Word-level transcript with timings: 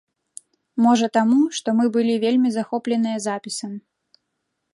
Можа 0.85 1.09
таму, 1.17 1.37
што 1.59 1.69
мы 1.81 1.85
былі 1.99 2.13
вельмі 2.25 2.49
захопленыя 2.59 3.17
запісам. 3.31 3.71